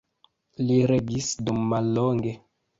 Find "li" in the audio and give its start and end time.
0.69-0.77